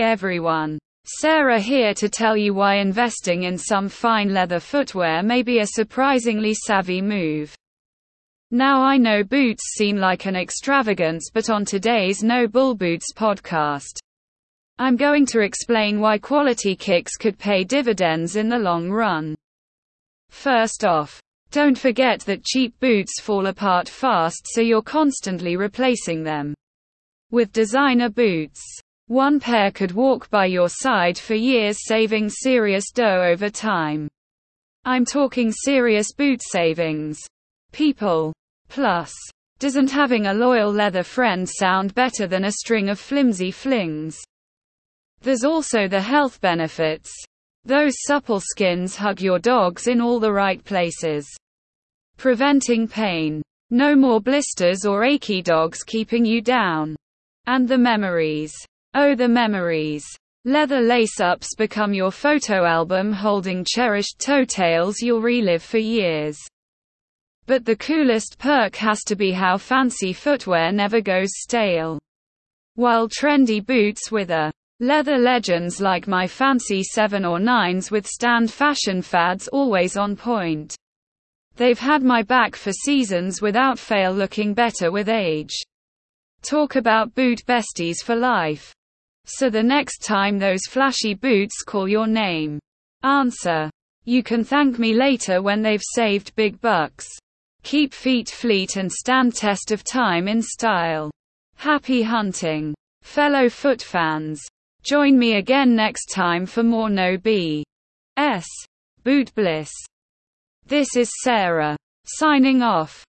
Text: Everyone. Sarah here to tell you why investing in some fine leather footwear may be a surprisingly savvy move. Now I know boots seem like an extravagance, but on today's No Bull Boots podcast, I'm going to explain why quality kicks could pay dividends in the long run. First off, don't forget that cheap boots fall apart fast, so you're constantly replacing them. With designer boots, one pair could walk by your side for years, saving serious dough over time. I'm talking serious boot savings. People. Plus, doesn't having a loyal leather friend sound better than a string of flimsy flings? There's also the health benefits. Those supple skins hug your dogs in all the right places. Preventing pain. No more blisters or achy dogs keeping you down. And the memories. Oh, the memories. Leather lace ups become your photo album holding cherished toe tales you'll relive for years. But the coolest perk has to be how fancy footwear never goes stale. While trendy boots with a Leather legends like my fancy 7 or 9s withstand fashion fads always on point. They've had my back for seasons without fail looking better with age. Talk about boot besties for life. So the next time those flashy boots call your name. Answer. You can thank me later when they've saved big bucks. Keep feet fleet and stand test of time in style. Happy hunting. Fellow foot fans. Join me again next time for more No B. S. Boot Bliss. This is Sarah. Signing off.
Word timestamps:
Everyone. 0.00 0.78
Sarah 1.04 1.60
here 1.60 1.94
to 1.94 2.08
tell 2.08 2.36
you 2.36 2.54
why 2.54 2.76
investing 2.76 3.44
in 3.44 3.56
some 3.56 3.88
fine 3.88 4.34
leather 4.34 4.60
footwear 4.60 5.22
may 5.22 5.42
be 5.42 5.60
a 5.60 5.66
surprisingly 5.66 6.54
savvy 6.54 7.00
move. 7.00 7.54
Now 8.50 8.82
I 8.82 8.96
know 8.96 9.24
boots 9.24 9.74
seem 9.76 9.96
like 9.96 10.26
an 10.26 10.36
extravagance, 10.36 11.30
but 11.32 11.50
on 11.50 11.64
today's 11.64 12.22
No 12.22 12.46
Bull 12.46 12.74
Boots 12.74 13.12
podcast, 13.14 13.98
I'm 14.78 14.96
going 14.96 15.26
to 15.26 15.40
explain 15.40 16.00
why 16.00 16.18
quality 16.18 16.76
kicks 16.76 17.16
could 17.16 17.38
pay 17.38 17.64
dividends 17.64 18.36
in 18.36 18.48
the 18.48 18.58
long 18.58 18.90
run. 18.90 19.34
First 20.30 20.84
off, 20.84 21.20
don't 21.50 21.78
forget 21.78 22.20
that 22.20 22.44
cheap 22.44 22.78
boots 22.78 23.20
fall 23.20 23.46
apart 23.46 23.88
fast, 23.88 24.46
so 24.46 24.60
you're 24.60 24.82
constantly 24.82 25.56
replacing 25.56 26.22
them. 26.22 26.54
With 27.30 27.52
designer 27.52 28.08
boots, 28.08 28.62
one 29.08 29.40
pair 29.40 29.70
could 29.70 29.92
walk 29.92 30.30
by 30.30 30.46
your 30.46 30.68
side 30.68 31.18
for 31.18 31.34
years, 31.34 31.78
saving 31.86 32.28
serious 32.28 32.90
dough 32.90 33.22
over 33.22 33.50
time. 33.50 34.08
I'm 34.84 35.04
talking 35.04 35.50
serious 35.50 36.12
boot 36.12 36.40
savings. 36.42 37.18
People. 37.72 38.32
Plus, 38.68 39.12
doesn't 39.58 39.90
having 39.90 40.26
a 40.26 40.34
loyal 40.34 40.70
leather 40.72 41.02
friend 41.02 41.48
sound 41.48 41.94
better 41.94 42.26
than 42.26 42.44
a 42.44 42.52
string 42.52 42.88
of 42.88 43.00
flimsy 43.00 43.50
flings? 43.50 44.18
There's 45.20 45.44
also 45.44 45.88
the 45.88 46.00
health 46.00 46.40
benefits. 46.40 47.10
Those 47.64 47.94
supple 48.06 48.40
skins 48.40 48.94
hug 48.94 49.20
your 49.20 49.38
dogs 49.38 49.88
in 49.88 50.00
all 50.00 50.20
the 50.20 50.32
right 50.32 50.62
places. 50.64 51.28
Preventing 52.16 52.86
pain. 52.86 53.42
No 53.70 53.96
more 53.96 54.20
blisters 54.20 54.84
or 54.84 55.04
achy 55.04 55.42
dogs 55.42 55.82
keeping 55.82 56.24
you 56.24 56.40
down. 56.40 56.96
And 57.46 57.68
the 57.68 57.78
memories. 57.78 58.54
Oh, 58.94 59.14
the 59.14 59.28
memories. 59.28 60.04
Leather 60.44 60.80
lace 60.80 61.20
ups 61.20 61.54
become 61.56 61.92
your 61.92 62.10
photo 62.10 62.64
album 62.64 63.12
holding 63.12 63.64
cherished 63.64 64.18
toe 64.18 64.44
tales 64.44 65.00
you'll 65.00 65.20
relive 65.20 65.62
for 65.62 65.78
years. 65.78 66.38
But 67.46 67.64
the 67.64 67.76
coolest 67.76 68.38
perk 68.38 68.76
has 68.76 69.02
to 69.04 69.16
be 69.16 69.32
how 69.32 69.58
fancy 69.58 70.12
footwear 70.12 70.72
never 70.72 71.00
goes 71.00 71.30
stale. 71.32 71.98
While 72.74 73.08
trendy 73.08 73.64
boots 73.64 74.10
with 74.10 74.30
a 74.30 74.52
Leather 74.80 75.18
legends 75.18 75.80
like 75.80 76.06
my 76.06 76.28
fancy 76.28 76.84
7 76.84 77.24
or 77.24 77.40
9s 77.40 77.90
withstand 77.90 78.48
fashion 78.48 79.02
fads 79.02 79.48
always 79.48 79.96
on 79.96 80.14
point. 80.14 80.76
They've 81.56 81.78
had 81.78 82.04
my 82.04 82.22
back 82.22 82.54
for 82.54 82.70
seasons 82.70 83.42
without 83.42 83.76
fail 83.76 84.12
looking 84.12 84.54
better 84.54 84.92
with 84.92 85.08
age. 85.08 85.52
Talk 86.42 86.76
about 86.76 87.16
boot 87.16 87.42
besties 87.44 88.04
for 88.04 88.14
life. 88.14 88.72
So 89.30 89.50
the 89.50 89.62
next 89.62 89.98
time 89.98 90.38
those 90.38 90.62
flashy 90.66 91.12
boots 91.12 91.62
call 91.62 91.86
your 91.86 92.06
name. 92.06 92.58
Answer. 93.02 93.70
You 94.06 94.22
can 94.22 94.42
thank 94.42 94.78
me 94.78 94.94
later 94.94 95.42
when 95.42 95.60
they've 95.60 95.82
saved 95.94 96.34
big 96.34 96.58
bucks. 96.62 97.06
Keep 97.62 97.92
feet 97.92 98.30
fleet 98.30 98.76
and 98.76 98.90
stand 98.90 99.34
test 99.34 99.70
of 99.70 99.84
time 99.84 100.28
in 100.28 100.40
style. 100.40 101.10
Happy 101.56 102.02
hunting. 102.02 102.74
Fellow 103.02 103.50
foot 103.50 103.82
fans. 103.82 104.40
Join 104.82 105.18
me 105.18 105.34
again 105.34 105.76
next 105.76 106.06
time 106.06 106.46
for 106.46 106.62
more 106.62 106.88
No 106.88 107.18
B. 107.18 107.64
S. 108.16 108.46
Boot 109.04 109.34
Bliss. 109.34 109.70
This 110.66 110.96
is 110.96 111.10
Sarah. 111.22 111.76
Signing 112.06 112.62
off. 112.62 113.04